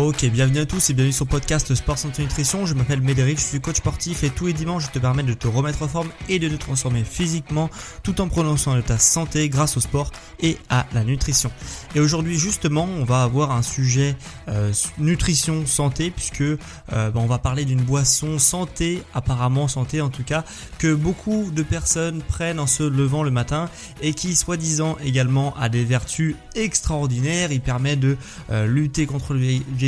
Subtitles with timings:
[0.00, 2.66] Ok, bienvenue à tous et bienvenue sur le podcast Sport Santé Nutrition.
[2.66, 5.32] Je m'appelle Médéric, je suis coach sportif et tous les dimanches je te permets de
[5.32, 7.68] te remettre en forme et de te transformer physiquement
[8.04, 11.50] tout en prenant soin de ta santé grâce au sport et à la nutrition.
[11.96, 14.14] Et aujourd'hui justement on va avoir un sujet
[14.46, 16.56] euh, nutrition santé puisque euh,
[16.92, 20.44] bah, on va parler d'une boisson santé, apparemment santé en tout cas,
[20.78, 23.68] que beaucoup de personnes prennent en se levant le matin
[24.00, 27.50] et qui soi-disant également a des vertus extraordinaires.
[27.50, 28.16] Il permet de
[28.52, 29.87] euh, lutter contre le vieillissement,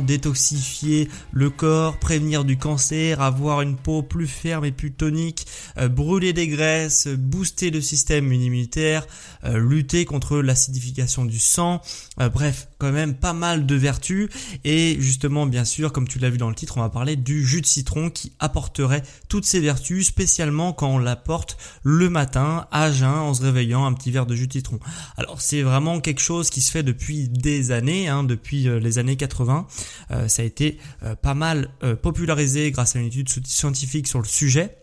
[0.00, 5.46] détoxifier le corps, prévenir du cancer, avoir une peau plus ferme et plus tonique,
[5.78, 9.06] euh, brûler des graisses, booster le système immunitaire,
[9.44, 11.80] euh, lutter contre l'acidification du sang.
[12.20, 14.28] Euh, bref, quand même pas mal de vertus.
[14.64, 17.46] Et justement, bien sûr, comme tu l'as vu dans le titre, on va parler du
[17.46, 22.90] jus de citron qui apporterait toutes ces vertus, spécialement quand on l'apporte le matin à
[22.90, 24.80] jeun en se réveillant un petit verre de jus de citron.
[25.16, 29.16] Alors c'est vraiment quelque chose qui se fait depuis des années, hein, depuis les années
[29.16, 29.66] 80.
[30.10, 34.18] Euh, ça a été euh, pas mal euh, popularisé grâce à une étude scientifique sur
[34.18, 34.79] le sujet.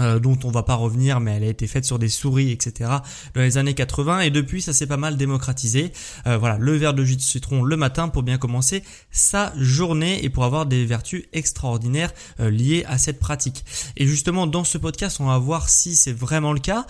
[0.00, 2.90] Euh, dont on va pas revenir, mais elle a été faite sur des souris, etc.
[3.34, 5.92] dans les années 80 et depuis ça s'est pas mal démocratisé.
[6.26, 10.24] Euh, voilà, le verre de jus de citron le matin pour bien commencer sa journée
[10.24, 13.64] et pour avoir des vertus extraordinaires euh, liées à cette pratique.
[13.96, 16.86] Et justement dans ce podcast, on va voir si c'est vraiment le cas,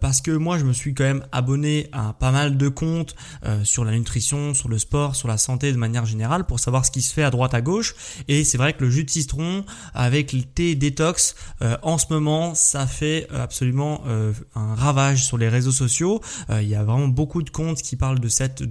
[0.00, 3.14] parce que moi je me suis quand même abonné à pas mal de comptes
[3.64, 6.90] sur la nutrition, sur le sport, sur la santé de manière générale pour savoir ce
[6.90, 7.94] qui se fait à droite à gauche.
[8.28, 11.34] Et c'est vrai que le jus de citron avec le thé détox
[11.82, 16.20] en ce moment ça fait euh, absolument euh, un ravage sur les réseaux sociaux.
[16.50, 18.28] Euh, il y a vraiment beaucoup de comptes qui parlent de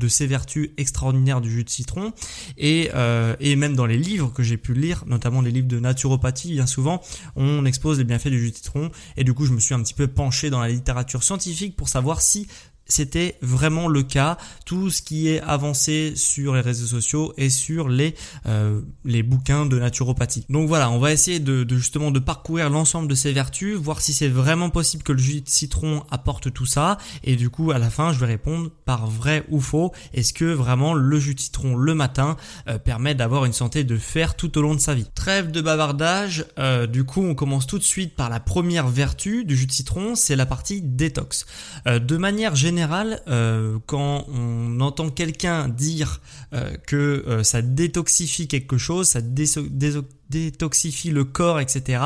[0.08, 2.14] ces vertus extraordinaires du jus de citron
[2.58, 2.92] et
[3.40, 6.68] et même dans les livres que j'ai pu lire, notamment les livres de naturopathie, bien
[6.68, 7.02] souvent,
[7.36, 9.82] on expose les bienfaits du jus de citron et du coup je me suis un
[9.82, 12.48] petit peu penché dans la littérature scientifique pour savoir si
[12.86, 14.38] c'était vraiment le cas.
[14.66, 19.66] Tout ce qui est avancé sur les réseaux sociaux et sur les euh, les bouquins
[19.66, 20.46] de naturopathie.
[20.50, 24.14] Donc voilà, on va essayer de, justement de parcourir l'ensemble de ces vertus, voir si
[24.14, 26.98] c'est vraiment possible que le jus de citron apporte tout ça.
[27.24, 29.92] Et du coup, à la fin, je vais répondre par vrai ou faux.
[30.14, 33.98] Est-ce que vraiment le jus de citron le matin euh, permet d'avoir une santé de
[33.98, 35.08] fer tout au long de sa vie?
[35.16, 36.46] Trêve de bavardage.
[36.60, 39.72] Euh, du coup, on commence tout de suite par la première vertu du jus de
[39.72, 41.46] citron, c'est la partie détox.
[41.86, 46.22] de manière générale général, euh, quand on entend quelqu'un dire
[46.54, 50.04] euh, que euh, ça détoxifie quelque chose, ça détoxifie
[50.34, 52.02] le corps, etc.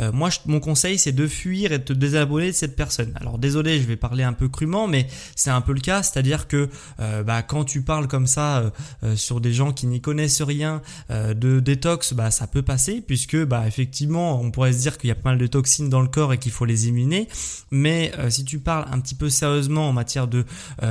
[0.00, 3.12] Euh, moi, mon conseil, c'est de fuir et de te désabonner de cette personne.
[3.20, 5.06] Alors, désolé, je vais parler un peu crûment, mais
[5.36, 6.02] c'est un peu le cas.
[6.02, 6.68] C'est-à-dire que
[7.00, 10.82] euh, bah, quand tu parles comme ça euh, sur des gens qui n'y connaissent rien
[11.10, 15.10] de détox, bah, ça peut passer, puisque bah, effectivement, on pourrait se dire qu'il y
[15.10, 17.28] a pas mal de toxines dans le corps et qu'il faut les éliminer.
[17.70, 20.44] Mais si tu parles un petit peu sérieusement en matière de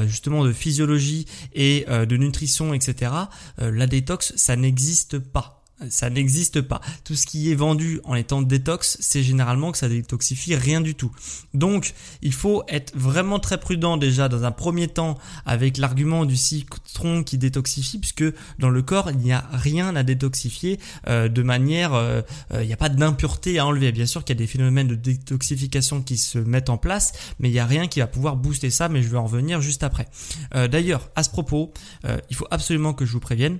[0.06, 3.12] justement de physiologie et de nutrition, etc.,
[3.58, 5.57] la détox, ça n'existe pas.
[5.90, 6.82] Ça n'existe pas.
[7.04, 10.96] Tout ce qui est vendu en étant détox, c'est généralement que ça détoxifie rien du
[10.96, 11.12] tout.
[11.54, 16.36] Donc, il faut être vraiment très prudent déjà dans un premier temps avec l'argument du
[16.36, 18.26] citron qui détoxifie, puisque
[18.58, 22.22] dans le corps, il n'y a rien à détoxifier euh, de manière, euh,
[22.54, 23.92] euh, il n'y a pas d'impureté à enlever.
[23.92, 27.50] Bien sûr qu'il y a des phénomènes de détoxification qui se mettent en place, mais
[27.50, 29.84] il n'y a rien qui va pouvoir booster ça, mais je vais en revenir juste
[29.84, 30.08] après.
[30.54, 31.74] D'ailleurs, à ce propos,
[32.30, 33.60] il faut absolument que je vous prévienne,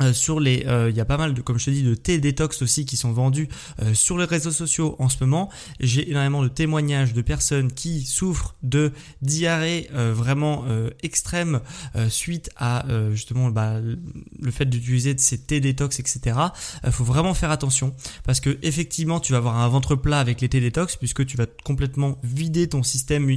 [0.00, 1.94] euh, sur les, euh, il y a pas mal de, comme je te dis, de
[1.94, 3.48] thé détox aussi qui sont vendus
[3.82, 5.50] euh, sur les réseaux sociaux en ce moment.
[5.80, 10.64] J'ai énormément de témoignages de personnes qui souffrent de diarrhée vraiment
[11.02, 11.60] extrême
[12.08, 16.38] suite à justement bah, le fait d'utiliser ces thé détox, etc.
[16.84, 17.94] Il faut vraiment faire attention
[18.24, 21.36] parce que effectivement, tu vas avoir un ventre plat avec les thé détox puisque tu
[21.36, 23.30] vas complètement vider ton système,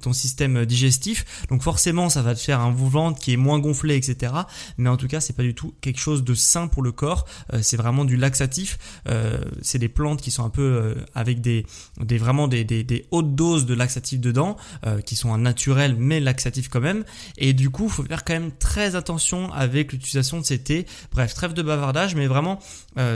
[0.00, 1.46] ton système digestif.
[1.48, 4.32] Donc forcément, ça va te faire un ventre qui est moins gonflé, etc.
[4.78, 7.26] Mais en tout cas c'est pas du tout quelque chose de sain pour le corps.
[7.52, 8.78] Euh, c'est vraiment du laxatif.
[9.08, 11.66] Euh, c'est des plantes qui sont un peu euh, avec des,
[11.98, 14.56] vraiment des, hautes doses de laxatifs dedans,
[15.04, 17.04] qui sont un naturel mais laxatif quand même.
[17.38, 20.86] Et du coup, faut faire quand même très attention avec l'utilisation de ces thés.
[21.12, 22.60] Bref, trêve de bavardage, mais vraiment,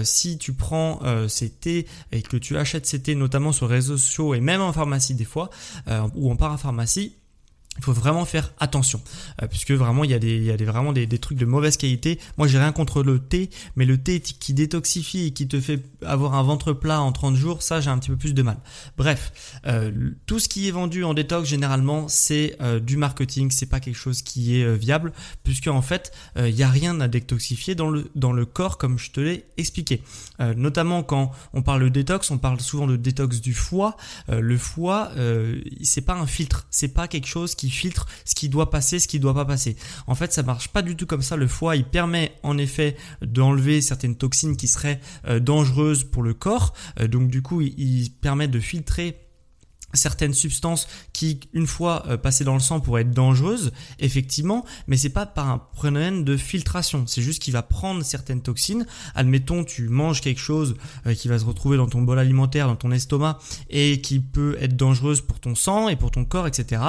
[0.03, 3.97] si tu prends ces thés et que tu achètes ces thés notamment sur les réseaux
[3.97, 5.51] sociaux et même en pharmacie des fois,
[6.15, 7.20] ou en parapharmacie,
[7.79, 9.01] il faut vraiment faire attention
[9.43, 12.19] euh, puisque vraiment il y a des il trucs de mauvaise qualité.
[12.37, 15.81] Moi j'ai rien contre le thé mais le thé qui détoxifie et qui te fait
[16.05, 18.59] avoir un ventre plat en 30 jours ça j'ai un petit peu plus de mal.
[18.97, 19.93] Bref euh,
[20.27, 23.51] tout ce qui est vendu en détox généralement c'est euh, du marketing.
[23.51, 25.13] C'est pas quelque chose qui est viable
[25.45, 28.99] puisque en fait il y a rien à détoxifier dans le dans le corps comme
[28.99, 30.03] je te l'ai expliqué.
[30.57, 33.97] Notamment quand on parle de détox on parle souvent de détox du foie.
[34.29, 35.11] Le foie
[35.83, 36.67] c'est pas un filtre.
[36.71, 39.77] C'est pas quelque chose qui filtre ce qui doit passer, ce qui doit pas passer.
[40.07, 41.37] En fait, ça marche pas du tout comme ça.
[41.37, 46.33] Le foie, il permet en effet d'enlever certaines toxines qui seraient euh, dangereuses pour le
[46.33, 46.73] corps.
[47.01, 49.17] Euh, donc du coup, il permet de filtrer
[49.95, 54.97] certaines substances qui une fois euh, passées dans le sang pourraient être dangereuses effectivement mais
[54.97, 57.05] c'est pas par un phénomène de filtration.
[57.07, 58.87] C'est juste qu'il va prendre certaines toxines.
[59.15, 60.77] Admettons tu manges quelque chose
[61.07, 63.39] euh, qui va se retrouver dans ton bol alimentaire dans ton estomac
[63.69, 66.83] et qui peut être dangereuse pour ton sang et pour ton corps etc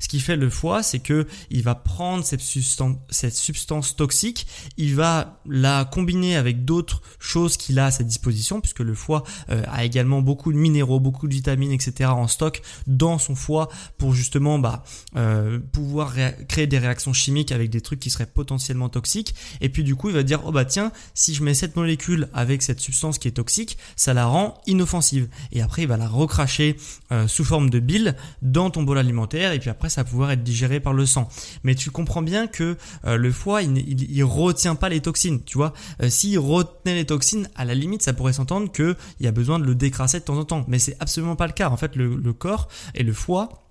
[0.00, 4.46] ce qui fait le foie c'est que il va prendre cette substance cette substance toxique.
[4.76, 9.24] Il va la combiner avec d'autres choses qu'il a à sa disposition puisque le foie
[9.50, 12.47] euh, a également beaucoup de minéraux beaucoup de vitamines etc en stock
[12.86, 14.82] dans son foie pour justement bah,
[15.16, 16.14] euh, pouvoir
[16.48, 19.34] créer des réactions chimiques avec des trucs qui seraient potentiellement toxiques.
[19.60, 22.28] Et puis du coup, il va dire, oh bah tiens, si je mets cette molécule
[22.34, 25.28] avec cette substance qui est toxique, ça la rend inoffensive.
[25.52, 26.76] Et après, il va la recracher
[27.12, 29.52] euh, sous forme de bile dans ton bol alimentaire.
[29.52, 31.28] Et puis après, ça va pouvoir être digéré par le sang.
[31.64, 35.42] Mais tu comprends bien que euh, le foie, il, retient pas les toxines.
[35.44, 35.72] Tu vois,
[36.08, 39.64] s'il retenait les toxines, à la limite, ça pourrait s'entendre qu'il y a besoin de
[39.64, 40.64] le décrasser de temps en temps.
[40.68, 41.70] Mais c'est absolument pas le cas.
[41.70, 43.67] En fait, le corps et le foie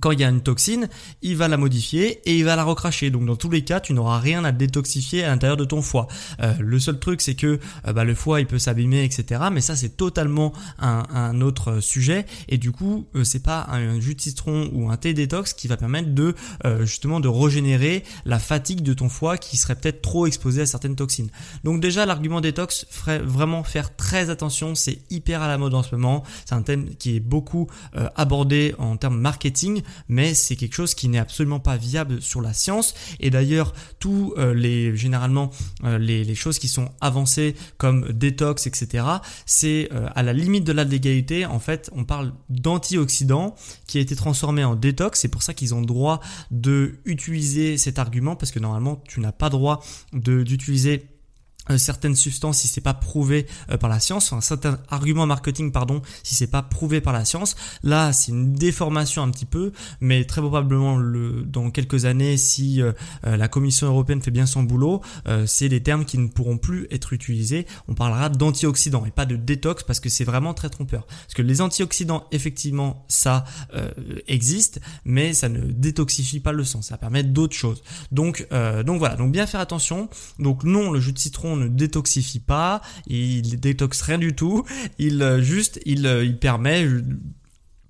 [0.00, 0.88] quand il y a une toxine,
[1.20, 3.10] il va la modifier et il va la recracher.
[3.10, 6.08] Donc dans tous les cas, tu n'auras rien à détoxifier à l'intérieur de ton foie.
[6.40, 9.42] Euh, le seul truc, c'est que euh, bah, le foie, il peut s'abîmer, etc.
[9.52, 12.26] Mais ça, c'est totalement un, autre sujet.
[12.48, 15.68] Et du coup, euh, c'est pas un jus de citron ou un thé détox qui
[15.68, 16.34] va permettre de
[16.82, 20.96] justement de régénérer la fatigue de ton foie qui serait peut-être trop exposé à certaines
[20.96, 21.28] toxines.
[21.64, 24.74] Donc déjà, l'argument détox ferait vraiment faire très attention.
[24.74, 26.22] C'est hyper à la mode en ce moment.
[26.44, 27.68] C'est un thème qui est beaucoup
[28.16, 32.52] abordé en termes marketing mais c'est quelque chose qui n'est absolument pas viable sur la
[32.52, 32.94] science.
[33.20, 35.50] Et d'ailleurs, tous euh, les généralement
[35.84, 39.04] euh, les, choses qui sont avancées comme détox, etc.
[39.46, 41.46] C'est euh, à la limite de la légalité.
[41.46, 43.54] En fait, on parle d'antioxydants
[43.86, 45.20] qui a été transformé en détox.
[45.20, 46.20] C'est pour ça qu'ils ont droit
[46.50, 49.82] de utiliser cet argument parce que normalement, tu n'as pas droit
[50.12, 51.11] d'utiliser
[51.76, 56.02] certaines substances si c'est pas prouvé euh, par la science, un certain argument marketing pardon,
[56.22, 57.54] si c'est pas prouvé par la science.
[57.82, 62.82] Là, c'est une déformation un petit peu, mais très probablement le, dans quelques années, si
[62.82, 62.92] euh,
[63.22, 65.02] la Commission européenne fait bien son boulot,
[65.46, 67.66] c'est des termes qui ne pourront plus être utilisés.
[67.88, 71.06] On parlera d'antioxydants et pas de détox parce que c'est vraiment très trompeur.
[71.06, 73.44] Parce que les antioxydants, effectivement, ça
[74.26, 76.82] existe, mais ça ne détoxifie pas le sang.
[76.82, 77.82] Ça permet d'autres choses.
[78.10, 78.46] Donc,
[78.84, 79.16] donc voilà.
[79.16, 80.08] Donc bien faire attention.
[80.38, 84.64] Donc non, le jus de citron ne détoxifie pas, il détoxe rien du tout,
[84.98, 86.86] il euh, juste il, euh, permet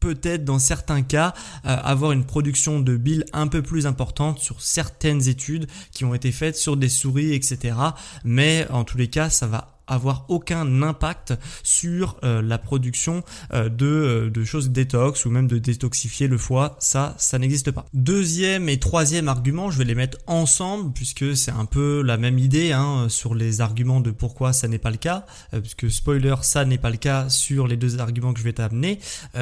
[0.01, 1.33] peut-être dans certains cas
[1.65, 6.13] euh, avoir une production de bile un peu plus importante sur certaines études qui ont
[6.13, 7.77] été faites sur des souris, etc.
[8.25, 13.23] Mais en tous les cas, ça va avoir aucun impact sur euh, la production
[13.53, 16.77] euh, de, euh, de, choses détox ou même de détoxifier le foie.
[16.79, 17.85] Ça, ça n'existe pas.
[17.93, 22.39] Deuxième et troisième argument, je vais les mettre ensemble puisque c'est un peu la même
[22.39, 25.27] idée hein, sur les arguments de pourquoi ça n'est pas le cas.
[25.61, 28.99] puisque spoiler, ça n'est pas le cas sur les deux arguments que je vais t'amener.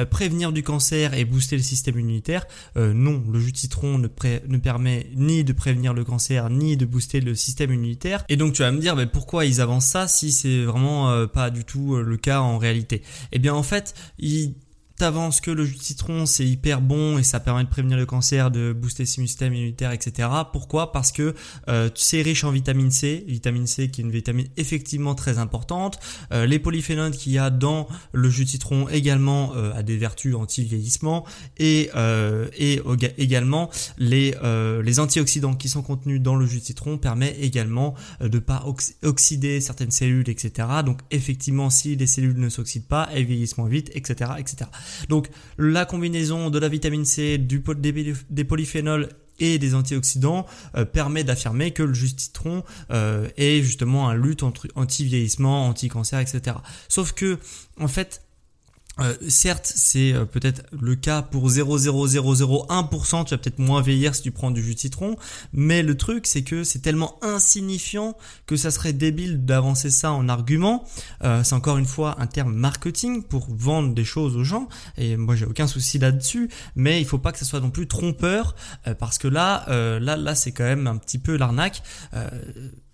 [0.09, 2.45] prévenir du cancer et booster le système immunitaire.
[2.75, 4.07] non, le jus de citron ne,
[4.47, 8.23] ne permet ni de prévenir le cancer ni de booster le système immunitaire.
[8.29, 11.27] Et donc tu vas me dire, mais pourquoi ils avancent ça si c'est vraiment euh,
[11.27, 13.01] pas du tout euh, le cas en réalité.
[13.31, 14.55] Eh bien en fait, il
[15.01, 18.05] t'avances que le jus de citron c'est hyper bon et ça permet de prévenir le
[18.05, 20.29] cancer, de booster son système immunitaire, etc.
[20.51, 20.91] Pourquoi?
[20.91, 21.33] Parce que
[21.69, 25.99] euh, c'est riche en vitamine C, vitamine C qui est une vitamine effectivement très importante.
[26.31, 29.97] Euh, les polyphénols qu'il y a dans le jus de citron également euh, a des
[29.97, 31.25] vertus anti-vieillissement
[31.57, 32.79] et, euh, et
[33.17, 37.95] également les, euh, les antioxydants qui sont contenus dans le jus de citron permet également
[38.19, 38.63] de pas
[39.01, 40.67] oxyder certaines cellules, etc.
[40.85, 44.69] Donc effectivement si les cellules ne s'oxydent pas, elles vieillissent moins vite, etc., etc.
[45.09, 50.45] Donc la combinaison de la vitamine C, des, polyphénols et des antioxydants
[50.75, 56.57] euh, permet d'affirmer que le jus citron euh, est justement un lutte anti-vieillissement, anti-cancer, etc.
[56.87, 57.37] Sauf que
[57.79, 58.21] en fait
[58.99, 64.21] euh, certes, c'est euh, peut-être le cas pour 0,0001%, tu vas peut-être moins vieillir si
[64.21, 65.15] tu prends du jus de citron,
[65.53, 68.17] mais le truc c'est que c'est tellement insignifiant
[68.47, 70.83] que ça serait débile d'avancer ça en argument.
[71.23, 74.67] Euh, c'est encore une fois un terme marketing pour vendre des choses aux gens,
[74.97, 77.87] et moi j'ai aucun souci là-dessus, mais il faut pas que ça soit non plus
[77.87, 78.55] trompeur,
[78.99, 79.65] parce que là,
[79.99, 81.81] là, là c'est quand même un petit peu l'arnaque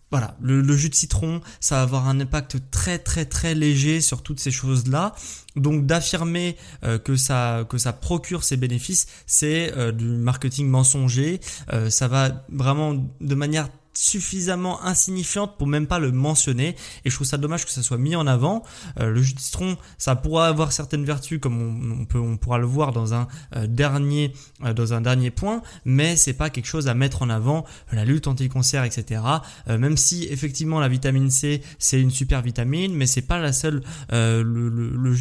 [0.09, 4.23] voilà, le, jus de citron, ça va avoir un impact très très très léger sur
[4.23, 5.13] toutes ces choses-là.
[5.55, 11.41] Donc d'affirmer euh, que ça que ça procure ces bénéfices, c'est euh, du marketing mensonger.
[11.73, 16.75] Euh, ça va vraiment de manière suffisamment insignifiante pour même pas le mentionner.
[17.03, 18.61] Et je trouve ça dommage que ça soit mis en avant.
[18.99, 22.59] Euh, le jus de citron ça pourra avoir certaines vertus comme on, peut on pourra
[22.59, 26.67] le voir dans un euh, dernier euh, dans un dernier point mais c'est pas quelque
[26.67, 27.65] chose à mettre en avant.
[27.91, 29.21] La lutte anti-cancer etc
[29.67, 33.81] même si effectivement la vitamine C c'est une super vitamine mais c'est pas la seule
[34.11, 35.13] le, le, le,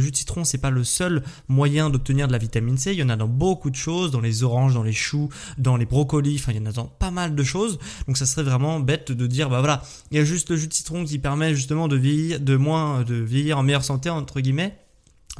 [0.00, 2.92] jus, de citron c'est pas le seul moyen d'obtenir de la vitamine C.
[2.92, 5.76] Il y en a dans beaucoup de choses dans les oranges dans les choux dans
[5.76, 7.78] les brocolis enfin il y en a dans pas mal de choses.
[8.06, 10.68] Donc ça serait vraiment bête de dire bah voilà, il y a juste le jus
[10.68, 14.40] de citron qui permet justement de vieillir, de moins, de vieillir en meilleure santé entre
[14.40, 14.76] guillemets.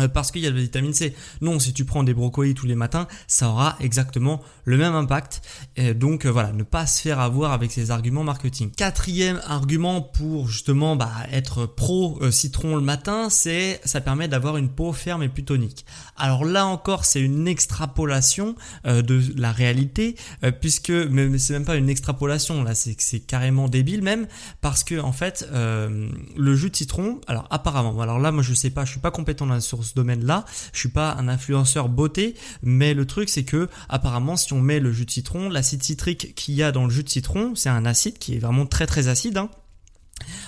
[0.00, 1.14] Euh, parce qu'il y a la vitamine C.
[1.42, 5.42] Non, si tu prends des brocolis tous les matins, ça aura exactement le même impact.
[5.76, 8.70] Et donc euh, voilà, ne pas se faire avoir avec ces arguments marketing.
[8.70, 14.56] Quatrième argument pour justement bah, être pro euh, citron le matin, c'est ça permet d'avoir
[14.56, 15.84] une peau ferme et plus tonique.
[16.16, 20.16] Alors là encore, c'est une extrapolation de la réalité,
[20.60, 24.26] puisque mais c'est même pas une extrapolation là, c'est c'est carrément débile même
[24.60, 28.70] parce que en fait le jus de citron, alors apparemment, alors là moi je sais
[28.70, 30.44] pas, je suis pas compétent là ce domaine-là.
[30.72, 34.80] Je suis pas un influenceur beauté, mais le truc c'est que apparemment si on met
[34.80, 37.68] le jus de citron, l'acide citrique qu'il y a dans le jus de citron, c'est
[37.68, 39.36] un acide qui est vraiment très très acide.
[39.36, 39.50] Hein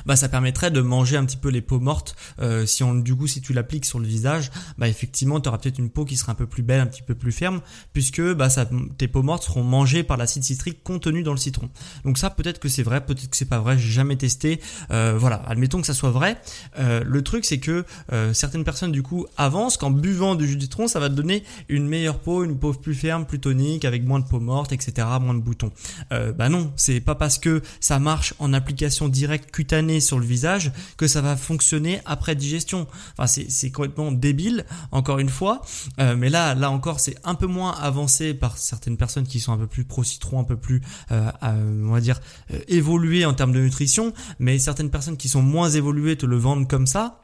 [0.07, 2.17] bah ça permettrait de manger un petit peu les peaux mortes.
[2.41, 5.59] Euh, si on, du coup, si tu l'appliques sur le visage, bah effectivement, tu auras
[5.59, 7.61] peut-être une peau qui sera un peu plus belle, un petit peu plus ferme,
[7.93, 8.69] puisque bah ça,
[8.99, 11.71] tes peaux mortes seront mangées par l'acide citrique contenu dans le citron.
[12.05, 13.79] Donc ça, peut-être que c'est vrai, peut-être que c'est pas vrai.
[13.79, 14.61] J'ai jamais testé.
[14.91, 16.39] Euh, voilà, admettons que ça soit vrai.
[16.79, 17.85] Euh, le truc, c'est que
[18.33, 21.45] certaines personnes du coup avancent qu'en buvant du jus de citron, ça va te donner
[21.69, 25.07] une meilleure peau, une peau plus ferme, plus tonique, avec moins de peau morte, etc.,
[25.21, 25.73] moins de boutons.
[26.11, 30.73] Bah non, c'est pas parce que ça marche en application directe cutanée sur le visage
[30.97, 32.87] que ça va fonctionner après digestion.
[33.17, 35.63] Enfin, c'est complètement débile, encore une fois.
[36.01, 39.53] Euh, mais là, là encore, c'est un peu moins avancé par certaines personnes qui sont
[39.53, 40.81] un peu plus pro-citron, un peu plus,
[41.13, 42.21] euh, euh, on va dire,
[42.69, 44.13] évoluées en termes de nutrition.
[44.39, 47.24] Mais certaines personnes qui sont moins évoluées te le vendent comme ça.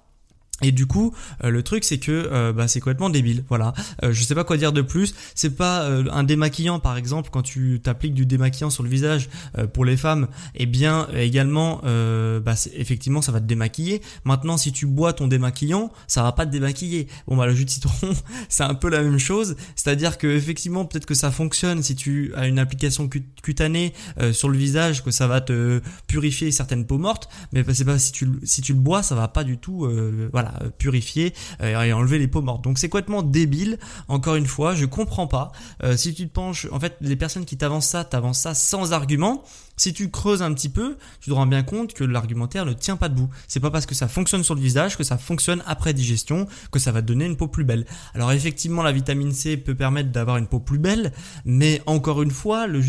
[0.62, 1.14] Et du coup,
[1.45, 3.45] euh, le truc c'est que euh, bah, c'est complètement débile.
[3.49, 5.14] Voilà, euh, je sais pas quoi dire de plus.
[5.35, 9.29] C'est pas un démaquillant par exemple quand tu t'appliques du démaquillant sur le visage
[9.73, 10.29] pour les femmes.
[10.55, 14.02] Eh bien également, bah, effectivement, ça va te démaquiller.
[14.25, 17.09] Maintenant, si tu bois ton démaquillant, ça va pas te démaquiller.
[17.26, 18.14] Bon bah le jus de citron,
[18.49, 19.57] c'est un peu la même chose.
[19.76, 23.09] C'est-à-dire que effectivement, peut-être que ça fonctionne si tu as une application
[23.43, 23.95] cutanée
[24.33, 27.29] sur le visage, que ça va te purifier certaines peaux mortes.
[27.52, 29.88] Mais c'est pas si tu si tu le bois, ça va pas du tout.
[30.33, 32.62] voilà purifier euh, et enlever les peaux mortes.
[32.62, 33.78] Donc c'est complètement débile.
[34.09, 35.52] Encore une fois, je comprends pas.
[35.83, 38.92] Euh, si tu te penches, en fait, les personnes qui t'avancent ça, t'avancent ça sans
[38.92, 39.42] argument.
[39.81, 42.97] Si tu creuses un petit peu, tu te rends bien compte que l'argumentaire ne tient
[42.97, 43.31] pas debout.
[43.49, 46.79] C'est pas parce que ça fonctionne sur le visage que ça fonctionne après digestion que
[46.79, 47.87] ça va te donner une peau plus belle.
[48.13, 51.13] Alors effectivement, la vitamine C peut permettre d'avoir une peau plus belle,
[51.47, 52.83] mais encore une fois, le,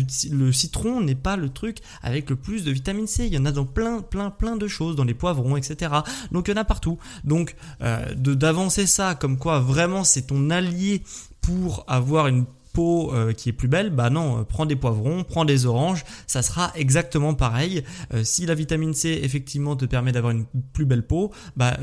[0.52, 3.24] citron n'est pas le truc avec le plus de vitamine C.
[3.24, 5.94] Il y en a dans plein, plein, plein de choses, dans les poivrons, etc.
[6.30, 6.98] Donc il y en a partout.
[7.24, 11.02] Donc euh, d'avancer ça comme quoi vraiment c'est ton allié
[11.40, 15.24] pour avoir une peau euh, qui est plus belle, bah non, euh, prends des poivrons,
[15.24, 17.84] prends des oranges, ça sera exactement pareil.
[18.14, 21.76] Euh, si la vitamine C effectivement te permet d'avoir une plus belle peau, bah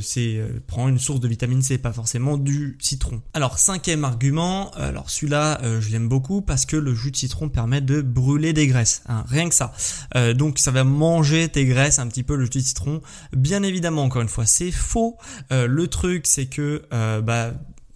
[0.00, 3.22] c'est prends une source de vitamine C, pas forcément du citron.
[3.34, 7.80] Alors cinquième argument, alors celui-là je l'aime beaucoup parce que le jus de citron permet
[7.80, 9.72] de brûler des graisses, hein, rien que ça.
[10.34, 13.00] donc ça va manger tes graisses un petit peu le jus de citron.
[13.36, 15.16] Bien évidemment, encore une fois, c'est faux.
[15.50, 16.82] le truc c'est que
[17.20, 17.52] bah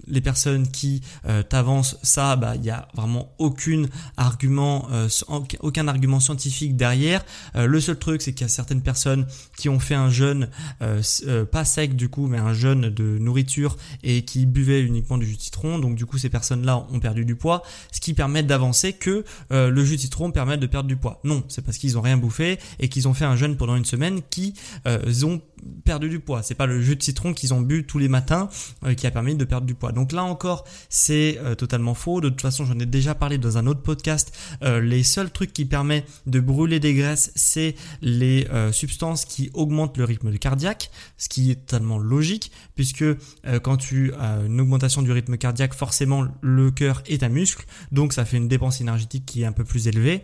[0.09, 3.85] les personnes qui euh, t'avancent ça, bah il y a vraiment aucun
[4.17, 5.09] argument, euh,
[5.61, 7.25] aucun argument scientifique derrière.
[7.57, 10.49] Euh, le seul truc, c'est qu'il y a certaines personnes qui ont fait un jeûne
[11.51, 15.37] pas sec du coup, mais un jeûne de nourriture et qui buvaient uniquement du jus
[15.37, 15.79] de citron.
[15.79, 19.85] Donc du coup, ces personnes-là ont perdu du poids, ce qui permet d'avancer que le
[19.85, 21.21] jus de citron permet de perdre du poids.
[21.25, 23.85] Non, c'est parce qu'ils ont rien bouffé et qu'ils ont fait un jeûne pendant une
[23.85, 25.41] semaine qui ont
[25.85, 26.43] perdu du poids.
[26.43, 28.49] C'est pas le jus de citron qu'ils ont bu tous les matins
[28.97, 29.93] qui a permis de perdre du poids.
[29.93, 32.21] Donc là encore, c'est euh, totalement faux.
[32.21, 34.37] De toute façon, j'en ai déjà parlé dans un autre podcast.
[34.63, 39.51] Euh, les seuls trucs qui permettent de brûler des graisses, c'est les euh, substances qui
[39.55, 43.05] augmentent le rythme cardiaque, ce qui est totalement logique, puisque
[43.63, 48.13] quand tu as une augmentation du rythme cardiaque, forcément le cœur est un muscle, donc
[48.13, 50.23] ça fait une dépense énergétique qui est un peu plus élevée.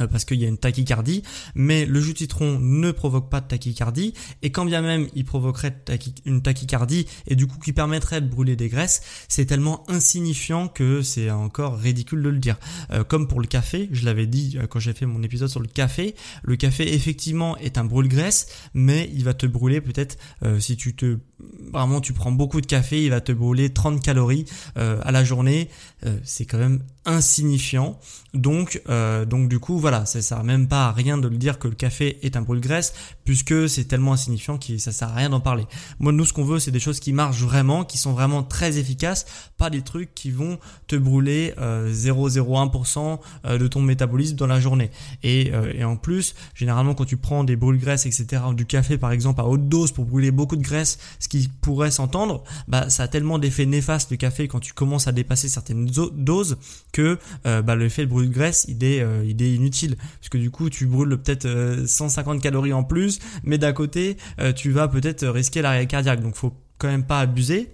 [0.00, 1.22] Euh, parce qu'il y a une tachycardie,
[1.54, 5.24] mais le jus de citron ne provoque pas de tachycardie, et quand bien même il
[5.24, 5.76] provoquerait
[6.24, 11.02] une tachycardie, et du coup qui permettrait de brûler des graisses, c'est tellement insignifiant que
[11.02, 12.56] c'est encore ridicule de le dire.
[12.90, 15.60] Euh, comme pour le café, je l'avais dit euh, quand j'ai fait mon épisode sur
[15.60, 20.16] le café, le café effectivement est un brûle-graisse, mais il va te brûler peut-être
[20.58, 21.18] si tu te...
[21.72, 24.44] Vraiment tu prends beaucoup de café, il va te brûler 30 calories
[24.76, 25.68] à la journée,
[26.24, 27.98] c'est quand même insignifiant.
[28.32, 31.58] Donc, euh, donc du coup, voilà, ça sert même pas à rien de le dire
[31.58, 32.92] que le café est un brûle-graisse,
[33.24, 35.66] puisque c'est tellement insignifiant que ça sert à rien d'en parler.
[36.00, 38.78] Moi, nous, ce qu'on veut, c'est des choses qui marchent vraiment, qui sont vraiment très
[38.78, 40.58] efficaces, pas des trucs qui vont
[40.88, 44.90] te brûler euh, 0,01% euh, de ton métabolisme dans la journée.
[45.22, 49.12] Et, euh, et en plus, généralement, quand tu prends des brûle-graisses, etc., du café par
[49.12, 50.98] exemple à haute dose pour brûler beaucoup de graisse,
[51.60, 55.48] pourrait s'entendre, bah ça a tellement d'effets néfastes le café quand tu commences à dépasser
[55.48, 56.56] certaines doses
[56.92, 59.96] que euh, bah, l'effet de brûle graisse il est, euh, est inutile.
[59.96, 64.16] Parce que du coup tu brûles peut-être 150 euh, calories en plus mais d'un côté
[64.56, 66.20] tu vas peut-être risquer l'arrêt cardiaque.
[66.20, 67.73] Donc faut quand même pas abuser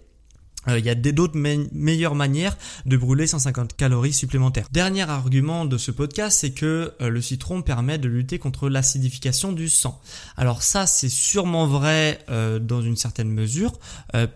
[0.68, 1.38] euh, il y a d'autres
[1.72, 4.66] meilleures manières de brûler 150 calories supplémentaires.
[4.70, 9.52] Dernier argument de ce podcast, c'est que euh, le citron permet de lutter contre l'acidification
[9.52, 10.00] du sang.
[10.36, 13.72] Alors ça, c'est sûrement vrai euh, dans une certaine mesure,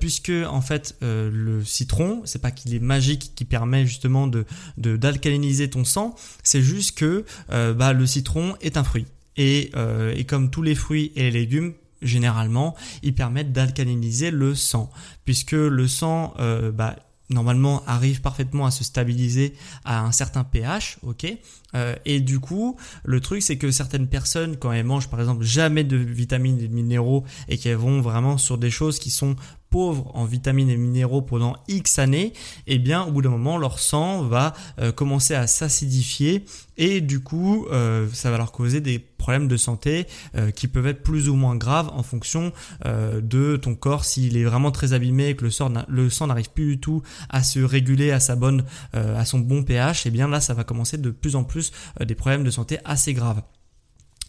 [0.01, 4.45] puisque en fait le citron, c'est pas qu'il est magique, qui permet justement de
[4.77, 9.07] d'alcaliniser ton sang, c'est juste que bah, le citron est un fruit.
[9.37, 9.73] Et,
[10.15, 11.75] et comme tous les fruits et les légumes,
[12.05, 14.91] généralement, ils permettent d'alcaliniser le sang,
[15.25, 16.97] puisque le sang, euh, bah,
[17.31, 21.27] normalement, arrive parfaitement à se stabiliser à un certain pH, ok
[21.75, 25.45] euh, Et du coup, le truc, c'est que certaines personnes, quand elles mangent par exemple
[25.45, 29.37] jamais de vitamines et de minéraux et qu'elles vont vraiment sur des choses qui sont
[29.75, 32.33] pauvres en vitamines et minéraux pendant X années,
[32.69, 36.45] eh bien au bout d'un moment leur sang va euh, commencer à s'acidifier
[36.77, 40.07] et du coup euh, ça va leur causer des problèmes de santé
[40.37, 42.53] euh, qui peuvent être plus ou moins graves en fonction
[42.85, 45.51] de ton corps s'il est vraiment très abîmé et que le,
[45.89, 49.65] le sang n'arrive plus du tout à se réguler à sa bonne à son bon
[49.65, 52.51] pH et eh bien là ça va commencer de plus en plus des problèmes de
[52.53, 53.43] santé assez graves.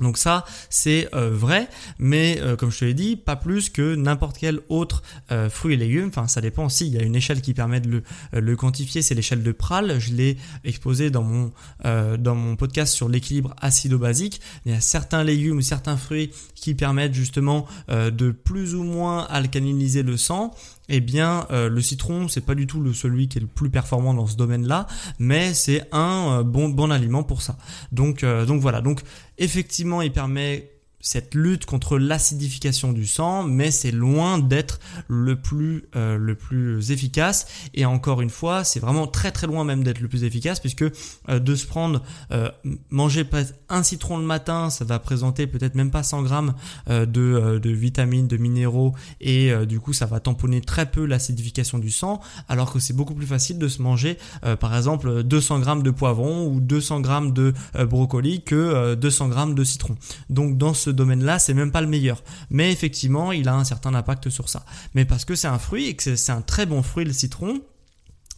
[0.01, 3.95] Donc ça, c'est euh, vrai, mais euh, comme je te l'ai dit, pas plus que
[3.95, 6.09] n'importe quel autre euh, fruit et légume.
[6.09, 6.87] Enfin, ça dépend aussi.
[6.87, 8.03] Il y a une échelle qui permet de le,
[8.41, 9.99] le quantifier, c'est l'échelle de Pral.
[9.99, 11.51] Je l'ai exposé dans mon
[11.83, 14.41] dans mon podcast sur l'équilibre acido-basique.
[14.65, 19.23] Il y a certains légumes ou certains fruits qui permettent justement de plus ou moins
[19.25, 20.53] alcaliniser le sang
[20.89, 23.69] eh bien euh, le citron c'est pas du tout le celui qui est le plus
[23.69, 24.87] performant dans ce domaine-là,
[25.19, 27.57] mais c'est un euh, bon bon aliment pour ça.
[27.91, 29.01] Donc euh, donc voilà, donc
[29.37, 30.74] effectivement il permet
[31.05, 36.91] cette lutte contre l'acidification du sang, mais c'est loin d'être le plus euh, le plus
[36.91, 37.45] efficace.
[37.75, 40.81] Et encore une fois, c'est vraiment très très loin même d'être le plus efficace, puisque
[40.81, 42.49] euh, de se prendre euh,
[42.89, 43.23] manger
[43.69, 46.53] un citron le matin, ça va présenter peut-être même pas 100 grammes
[46.87, 51.91] de, de vitamines, de minéraux, et du coup ça va tamponner très peu l'acidification du
[51.91, 54.17] sang, alors que c'est beaucoup plus facile de se manger
[54.59, 59.63] par exemple 200 grammes de poivron ou 200 grammes de brocoli que 200 grammes de
[59.63, 59.97] citron.
[60.29, 62.23] Donc dans ce domaine-là, c'est même pas le meilleur.
[62.49, 64.65] Mais effectivement, il a un certain impact sur ça.
[64.93, 67.61] Mais parce que c'est un fruit et que c'est un très bon fruit, le citron,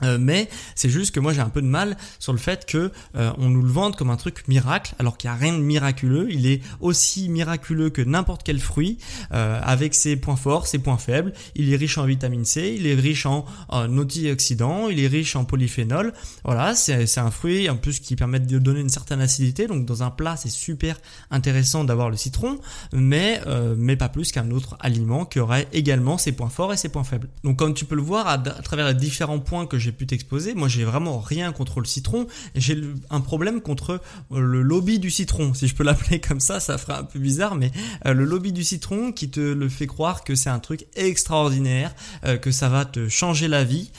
[0.03, 2.91] euh, mais c'est juste que moi j'ai un peu de mal sur le fait que
[3.15, 5.63] euh, on nous le vende comme un truc miracle alors qu'il n'y a rien de
[5.63, 6.27] miraculeux.
[6.29, 8.97] Il est aussi miraculeux que n'importe quel fruit
[9.33, 11.33] euh, avec ses points forts, ses points faibles.
[11.55, 15.45] Il est riche en vitamine C, il est riche en, antioxydants, il est riche en
[15.45, 16.13] polyphénol.
[16.43, 19.67] Voilà, c'est un fruit en plus qui permet de donner une certaine acidité.
[19.67, 20.97] Donc dans un plat c'est super
[21.31, 22.59] intéressant d'avoir le citron,
[22.93, 23.41] mais
[23.77, 27.03] mais pas plus qu'un autre aliment qui aurait également ses points forts et ses points
[27.03, 27.29] faibles.
[27.43, 29.93] Donc comme tu peux le voir à, à travers les différents points que j'ai j'ai
[29.93, 32.77] pu t'exposer, moi j'ai vraiment rien contre le citron, j'ai
[33.09, 36.97] un problème contre le lobby du citron, si je peux l'appeler comme ça, ça ferait
[36.97, 37.71] un peu bizarre, mais
[38.03, 41.95] le lobby du citron qui te le fait croire que c'est un truc extraordinaire,
[42.41, 43.91] que ça va te changer la vie.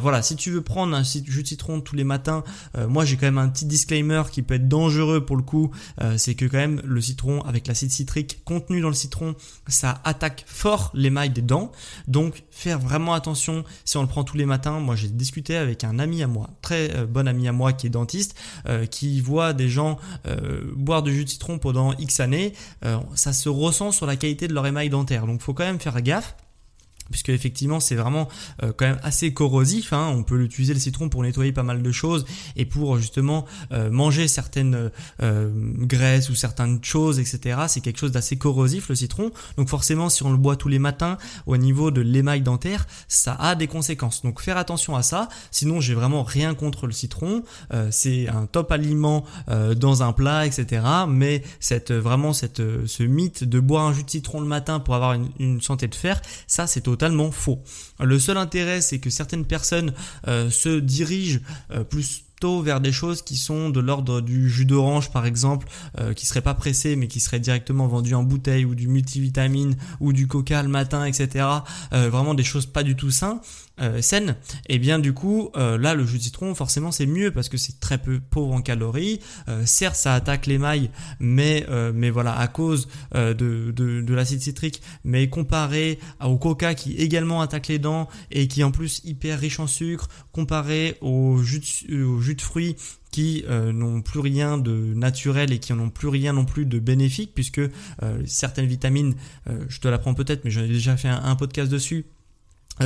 [0.00, 2.42] voilà, si tu veux prendre un jus de citron tous les matins,
[2.88, 5.72] moi j'ai quand même un petit disclaimer qui peut être dangereux pour le coup,
[6.16, 9.34] c'est que quand même le citron avec l'acide citrique contenu dans le citron,
[9.68, 11.70] ça attaque fort l'émail des dents.
[12.08, 14.78] Donc faire vraiment attention si on le prend tous les matins.
[14.78, 17.88] Moi j'ai discuté avec un ami à moi, très euh, bon ami à moi qui
[17.88, 18.36] est dentiste,
[18.66, 22.54] euh, qui voit des gens euh, boire du jus de citron pendant X années.
[23.14, 25.26] ça se ressent sur la qualité de leur émail dentaire.
[25.26, 26.36] Donc faut quand même faire gaffe
[27.10, 28.28] puisque effectivement c'est vraiment
[28.62, 29.92] euh, quand même assez corrosif.
[29.92, 30.12] Hein.
[30.14, 32.24] On peut utiliser le citron pour nettoyer pas mal de choses
[32.56, 34.90] et pour justement euh, manger certaines
[35.22, 37.62] euh, graisses ou certaines choses, etc.
[37.68, 39.32] C'est quelque chose d'assez corrosif le citron.
[39.56, 43.34] Donc forcément si on le boit tous les matins au niveau de l'émail dentaire, ça
[43.34, 44.22] a des conséquences.
[44.22, 45.28] Donc faire attention à ça.
[45.50, 47.42] Sinon j'ai vraiment rien contre le citron.
[47.90, 49.24] c'est un top aliment
[49.76, 50.82] dans un plat, etc.
[51.08, 54.94] Mais cette vraiment cette ce mythe de boire un jus de citron le matin pour
[54.94, 57.60] avoir une, une santé de fer, ça c'est totalement faux.
[57.98, 59.92] Le seul intérêt, c'est que certaines personnes
[60.28, 61.40] euh, se dirigent
[61.72, 65.66] euh, plus tôt vers des choses qui sont de l'ordre du jus d'orange par exemple,
[65.98, 69.74] euh, qui serait pas pressé mais qui serait directement vendu en bouteille ou du multivitamine
[69.98, 71.46] ou du coca le matin, etc.
[71.90, 73.40] vraiment des choses pas du tout saines
[73.80, 74.36] euh, saine,
[74.68, 77.48] et eh bien du coup euh, là le jus de citron forcément c'est mieux parce
[77.48, 79.20] que c'est très peu pauvre en calories.
[79.48, 84.40] Euh, certes ça attaque l'émail, mais euh, mais voilà à cause de, de, de l'acide
[84.40, 89.40] citrique, mais comparé au coca qui également attaque les dents et qui en plus hyper
[89.40, 92.76] riche en sucre, comparé au jus de, au jus de fruits
[93.10, 97.30] qui n'ont plus rien de naturel et qui n'ont plus rien non plus de bénéfique
[97.32, 97.60] puisque
[98.26, 99.14] certaines vitamines,
[99.68, 102.13] je te l'apprends peut-être mais j'en ai déjà fait un podcast dessus, euh,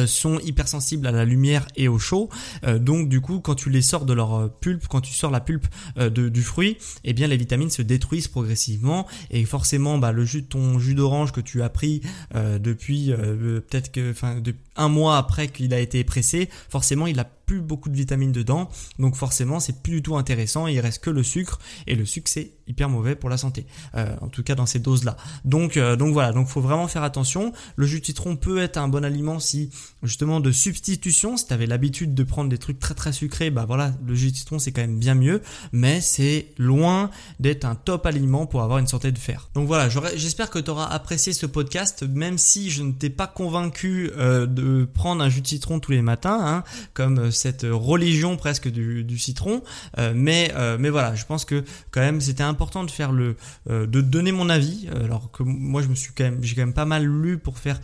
[0.07, 2.29] sont hypersensibles à la lumière et au chaud.
[2.64, 5.31] Euh, donc du coup, quand tu les sors de leur euh, pulpe, quand tu sors
[5.31, 9.07] la pulpe de, du fruit, eh bien les vitamines se détruisent progressivement.
[9.31, 12.03] Et forcément, bah, le jus de ton jus d'orange que tu as pris
[12.35, 14.40] depuis peut-être que, enfin,
[14.77, 18.68] un mois après qu'il a été pressé, forcément, il a plus beaucoup de vitamines dedans,
[18.98, 22.31] donc forcément c'est plus du tout intéressant, il reste que le sucre, et le sucre
[22.31, 25.16] c'est hyper mauvais pour la santé, euh, en tout cas dans ces doses là.
[25.44, 27.52] Donc, euh, donc voilà, donc faut vraiment faire attention.
[27.76, 29.70] Le jus de citron peut être un bon aliment si
[30.02, 33.64] justement de substitution, si tu avais l'habitude de prendre des trucs très très sucrés, bah
[33.66, 37.74] voilà, le jus de citron c'est quand même bien mieux, mais c'est loin d'être un
[37.74, 39.48] top aliment pour avoir une santé de fer.
[39.54, 43.26] Donc voilà, j'espère que tu auras apprécié ce podcast, même si je ne t'ai pas
[43.26, 48.37] convaincu euh, de prendre un jus de citron tous les matins, hein, comme cette religion
[48.37, 49.62] presque du, citron.
[49.98, 53.37] Euh, mais, euh, mais voilà, je pense que quand même c'était important de faire le,
[53.71, 54.88] euh, de donner mon avis.
[54.92, 57.59] Alors que moi je me suis quand même, j'ai quand même pas mal lu pour
[57.59, 57.81] faire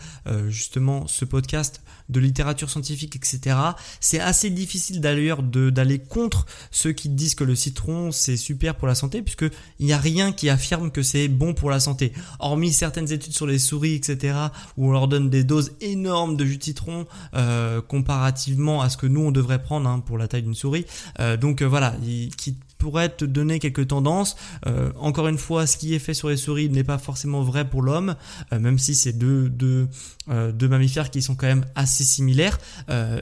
[0.49, 3.57] justement ce podcast de littérature scientifique, etc.
[4.01, 8.89] C'est assez difficile d'ailleurs d'aller contre ceux qui disent que le citron c'est super pour
[8.89, 9.47] la santé, puisque
[9.79, 12.13] il n'y a rien qui affirme que c'est bon pour la santé.
[12.39, 14.37] Hormis certaines études sur les souris, etc.,
[14.77, 18.97] où on leur donne des doses énormes de jus de citron euh, comparativement à ce
[18.97, 20.87] que nous on devrait prendre hein, pour la taille d'une souris.
[21.21, 21.95] Euh, donc euh, voilà,
[22.37, 24.37] qui pourrait te donner quelques tendances.
[24.67, 27.69] Euh, encore une fois, ce qui est fait sur les souris n'est pas forcément vrai
[27.69, 28.15] pour l'homme,
[28.53, 29.89] euh, même si c'est deux, deux,
[30.29, 32.59] euh, deux, mammifères qui sont quand même assez similaires.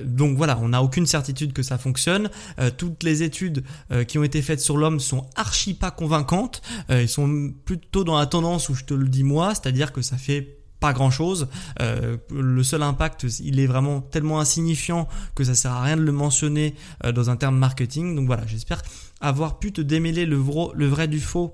[0.05, 2.31] donc voilà, on n'a aucune certitude que ça fonctionne.
[2.77, 3.65] toutes les études
[4.09, 6.63] qui ont été faites sur l'homme sont archi pas convaincantes.
[6.91, 10.17] ils sont plutôt dans la tendance où je te le dis moi, c'est-à-dire que ça
[10.17, 11.49] fait pas grand chose.
[11.79, 16.13] le seul impact, il est vraiment tellement insignifiant que ça sert à rien de le
[16.13, 16.75] mentionner
[17.15, 18.17] dans un terme marketing.
[18.17, 18.83] Donc voilà, j'espère
[19.23, 21.53] avoir pu te démêler le, vrai du faux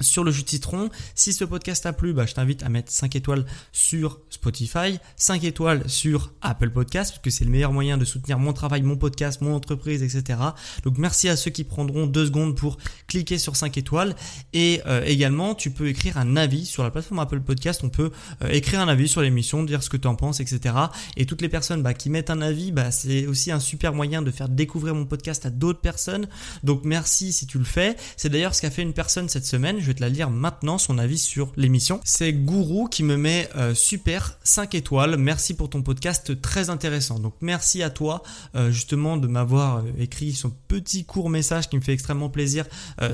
[0.00, 0.90] sur le jus de citron.
[1.14, 5.44] Si ce podcast t'a plu, bah, je t'invite à mettre 5 étoiles sur Spotify, 5
[5.44, 8.96] étoiles sur Apple Podcast, parce que c'est le meilleur moyen de soutenir mon travail, mon
[8.96, 10.38] podcast, mon entreprise, etc.
[10.84, 14.14] Donc merci à ceux qui prendront 2 secondes pour cliquer sur 5 étoiles.
[14.52, 17.82] Et euh, également, tu peux écrire un avis sur la plateforme Apple Podcast.
[17.84, 18.10] On peut
[18.42, 20.74] euh, écrire un avis sur l'émission, dire ce que tu en penses, etc.
[21.16, 24.22] Et toutes les personnes bah, qui mettent un avis, bah, c'est aussi un super moyen
[24.22, 26.28] de faire découvrir mon podcast à d'autres personnes.
[26.62, 27.96] Donc merci si tu le fais.
[28.16, 30.78] C'est d'ailleurs ce qu'a fait une personne cette semaine je vais te la lire maintenant,
[30.78, 32.00] son avis sur l'émission.
[32.02, 35.16] C'est Gourou qui me met euh, super 5 étoiles.
[35.16, 37.20] Merci pour ton podcast très intéressant.
[37.20, 38.24] Donc merci à toi
[38.56, 42.64] euh, justement de m'avoir euh, écrit son petit court message qui me fait extrêmement plaisir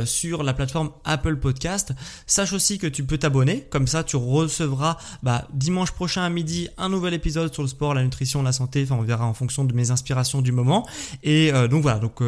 [0.06, 1.92] sur la plateforme Apple Podcast.
[2.26, 6.70] Sache aussi que tu peux t'abonner, comme ça tu recevras bah, dimanche prochain à midi
[6.78, 8.84] un nouvel épisode sur le sport, la nutrition, la santé.
[8.84, 10.86] Enfin on verra en fonction de mes inspirations du moment.
[11.22, 12.22] Et donc voilà, donc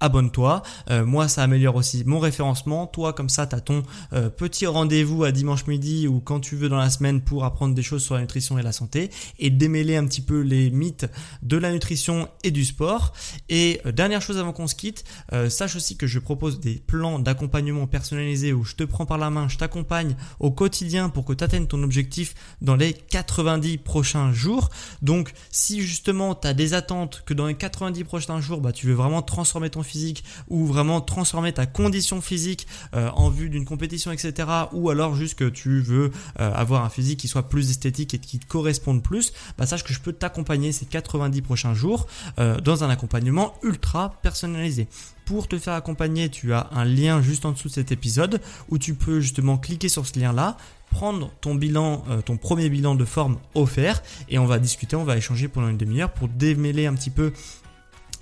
[0.00, 0.62] abonne-toi.
[0.90, 2.86] Euh, moi, ça améliore aussi mon référencement.
[2.86, 3.82] Toi, comme ça, tu as ton
[4.12, 7.74] euh, petit rendez-vous à dimanche midi ou quand tu veux dans la semaine pour apprendre
[7.74, 11.06] des choses sur la nutrition et la santé et démêler un petit peu les mythes
[11.42, 13.12] de la nutrition et du sport.
[13.48, 15.04] Et euh, dernière chose avant qu'on se quitte,
[15.48, 19.30] sache aussi que je propose des plans d'accompagnement personnalisés où je te prends par la
[19.30, 24.32] main, je t'accompagne au quotidien pour que tu atteignes ton objectif dans les 90 prochains
[24.32, 24.70] jours.
[25.02, 28.86] Donc, si justement tu as des attentes que dans les 90 prochains jours, bah, tu
[28.86, 33.64] veux vraiment transformer ton physique ou vraiment transformer ta condition physique euh, en vue d'une
[33.64, 34.48] compétition, etc.
[34.72, 38.18] Ou alors juste que tu veux euh, avoir un physique qui soit plus esthétique et
[38.18, 42.06] qui te corresponde plus, bah sache que je peux t'accompagner ces 90 prochains jours
[42.38, 44.88] euh, dans un accompagnement ultra personnalisé.
[45.24, 48.78] Pour te faire accompagner, tu as un lien juste en dessous de cet épisode où
[48.78, 50.56] tu peux justement cliquer sur ce lien-là,
[50.90, 55.16] prendre ton bilan, ton premier bilan de forme offert et on va discuter, on va
[55.16, 57.32] échanger pendant une demi-heure pour démêler un petit peu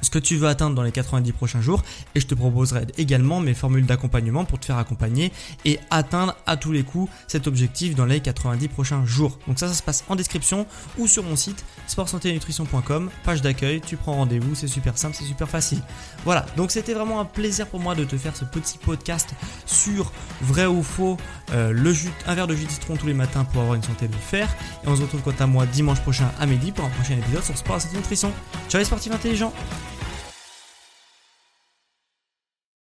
[0.01, 1.83] ce que tu veux atteindre dans les 90 prochains jours
[2.15, 5.33] et je te proposerai également mes formules d'accompagnement pour te faire accompagner
[5.65, 9.39] et atteindre à tous les coups cet objectif dans les 90 prochains jours.
[9.47, 10.67] Donc ça, ça se passe en description
[10.99, 15.49] ou sur mon site sportsanténutrition.com, page d'accueil, tu prends rendez-vous, c'est super simple, c'est super
[15.49, 15.83] facile.
[16.25, 19.31] Voilà, donc c'était vraiment un plaisir pour moi de te faire ce petit podcast
[19.67, 21.17] sur vrai ou faux,
[21.53, 21.73] euh,
[22.27, 24.49] un verre de jus de citron tous les matins pour avoir une santé de fer.
[24.85, 27.43] Et on se retrouve quant à moi dimanche prochain à midi pour un prochain épisode
[27.43, 28.33] sur Sport Santé Nutrition.
[28.69, 29.53] Ciao les sportifs intelligents